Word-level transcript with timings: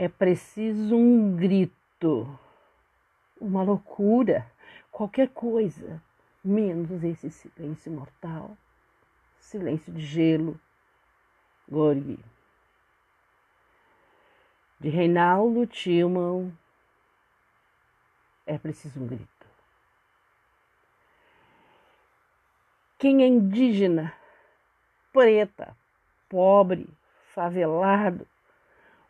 É 0.00 0.08
preciso 0.08 0.96
um 0.96 1.36
grito, 1.36 2.26
uma 3.38 3.62
loucura, 3.62 4.50
qualquer 4.90 5.28
coisa, 5.28 6.02
menos 6.42 7.04
esse 7.04 7.30
silêncio 7.30 7.92
mortal, 7.92 8.56
silêncio 9.36 9.92
de 9.92 10.00
gelo. 10.00 10.58
Gorgi. 11.68 12.18
De 14.80 14.88
Reinaldo 14.88 15.66
Tillman, 15.66 16.50
é 18.46 18.56
preciso 18.56 19.02
um 19.02 19.06
grito. 19.06 19.46
Quem 22.98 23.22
é 23.22 23.26
indígena, 23.26 24.14
preta, 25.12 25.76
pobre, 26.26 26.88
favelado, 27.34 28.26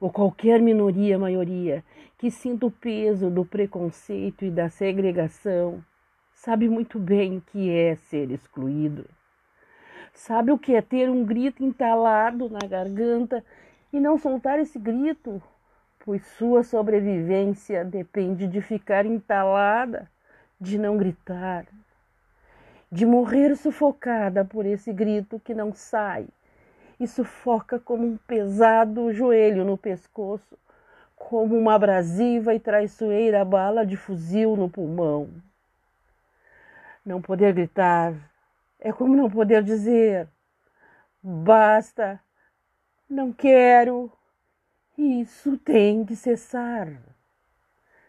ou 0.00 0.10
qualquer 0.10 0.60
minoria, 0.62 1.18
maioria, 1.18 1.84
que 2.16 2.30
sinta 2.30 2.66
o 2.66 2.70
peso 2.70 3.28
do 3.28 3.44
preconceito 3.44 4.44
e 4.44 4.50
da 4.50 4.70
segregação, 4.70 5.84
sabe 6.32 6.68
muito 6.68 6.98
bem 6.98 7.36
o 7.36 7.40
que 7.42 7.70
é 7.70 7.94
ser 7.96 8.30
excluído. 8.30 9.04
Sabe 10.14 10.50
o 10.50 10.58
que 10.58 10.74
é 10.74 10.80
ter 10.80 11.10
um 11.10 11.24
grito 11.24 11.62
entalado 11.62 12.48
na 12.48 12.66
garganta 12.66 13.44
e 13.92 14.00
não 14.00 14.18
soltar 14.18 14.58
esse 14.58 14.78
grito, 14.78 15.40
pois 16.04 16.26
sua 16.38 16.62
sobrevivência 16.62 17.84
depende 17.84 18.46
de 18.46 18.60
ficar 18.60 19.04
entalada, 19.04 20.10
de 20.58 20.78
não 20.78 20.96
gritar, 20.96 21.66
de 22.90 23.06
morrer 23.06 23.54
sufocada 23.54 24.44
por 24.44 24.66
esse 24.66 24.92
grito 24.92 25.38
que 25.38 25.54
não 25.54 25.72
sai 25.72 26.26
e 27.00 27.08
sufoca 27.08 27.80
como 27.80 28.06
um 28.06 28.18
pesado 28.18 29.10
joelho 29.10 29.64
no 29.64 29.78
pescoço, 29.78 30.58
como 31.16 31.56
uma 31.56 31.74
abrasiva 31.74 32.54
e 32.54 32.60
traiçoeira 32.60 33.42
bala 33.42 33.86
de 33.86 33.96
fuzil 33.96 34.54
no 34.54 34.68
pulmão. 34.68 35.30
Não 37.04 37.22
poder 37.22 37.54
gritar 37.54 38.12
é 38.78 38.92
como 38.92 39.16
não 39.16 39.30
poder 39.30 39.62
dizer 39.62 40.28
basta, 41.22 42.20
não 43.08 43.32
quero, 43.32 44.12
isso 44.96 45.56
tem 45.56 46.04
que 46.04 46.14
cessar. 46.14 46.88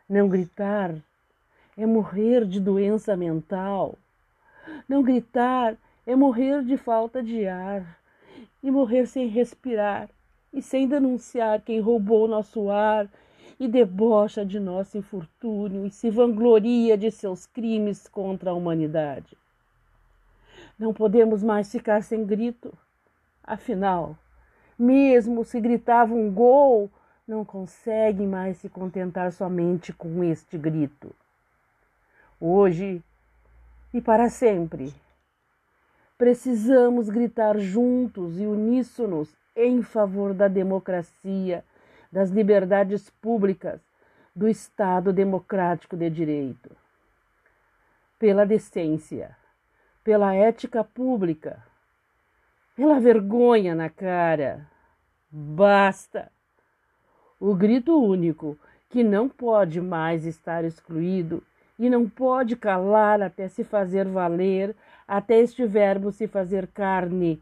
Não 0.07 0.27
gritar 0.27 0.93
é 1.77 1.85
morrer 1.85 2.45
de 2.45 2.59
doença 2.59 3.15
mental. 3.15 3.97
Não 4.87 5.01
gritar 5.01 5.77
é 6.05 6.15
morrer 6.15 6.63
de 6.63 6.75
falta 6.75 7.23
de 7.23 7.47
ar 7.47 8.00
e 8.63 8.69
morrer 8.69 9.05
sem 9.05 9.27
respirar 9.27 10.09
e 10.53 10.61
sem 10.61 10.87
denunciar 10.87 11.61
quem 11.61 11.79
roubou 11.79 12.27
nosso 12.27 12.69
ar 12.69 13.07
e 13.59 13.67
debocha 13.67 14.45
de 14.45 14.59
nosso 14.59 14.97
infortúnio 14.97 15.85
e 15.85 15.91
se 15.91 16.09
vangloria 16.09 16.97
de 16.97 17.11
seus 17.11 17.45
crimes 17.45 18.07
contra 18.07 18.51
a 18.51 18.53
humanidade. 18.53 19.37
Não 20.77 20.93
podemos 20.93 21.43
mais 21.43 21.71
ficar 21.71 22.03
sem 22.03 22.25
grito. 22.25 22.73
Afinal, 23.43 24.17
mesmo 24.77 25.45
se 25.45 25.59
gritava 25.59 26.13
um 26.13 26.31
gol, 26.31 26.89
não 27.27 27.45
conseguem 27.45 28.27
mais 28.27 28.57
se 28.57 28.67
contentar 28.67 29.31
somente 29.31 29.93
com 29.93 30.23
este 30.23 30.57
grito. 30.57 31.13
Hoje 32.39 33.01
e 33.93 34.01
para 34.01 34.29
sempre, 34.29 34.93
Precisamos 36.21 37.09
gritar 37.09 37.57
juntos 37.57 38.39
e 38.39 38.45
uníssonos 38.45 39.35
em 39.55 39.81
favor 39.81 40.35
da 40.35 40.47
democracia, 40.47 41.65
das 42.11 42.29
liberdades 42.29 43.09
públicas, 43.09 43.81
do 44.35 44.47
Estado 44.47 45.11
democrático 45.11 45.97
de 45.97 46.11
direito. 46.11 46.69
Pela 48.19 48.45
decência, 48.45 49.35
pela 50.03 50.35
ética 50.35 50.83
pública, 50.83 51.57
pela 52.75 52.99
vergonha 52.99 53.73
na 53.73 53.89
cara. 53.89 54.69
Basta! 55.31 56.31
O 57.39 57.55
grito 57.55 57.99
único 57.99 58.59
que 58.91 59.03
não 59.03 59.27
pode 59.27 59.81
mais 59.81 60.27
estar 60.27 60.63
excluído 60.63 61.43
e 61.79 61.89
não 61.89 62.07
pode 62.07 62.55
calar 62.55 63.23
até 63.23 63.47
se 63.47 63.63
fazer 63.63 64.07
valer 64.07 64.75
até 65.11 65.39
este 65.39 65.65
verbo 65.65 66.09
se 66.09 66.25
fazer 66.25 66.67
carne. 66.67 67.37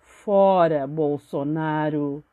Fora, 0.00 0.84
Bolsonaro! 0.84 2.24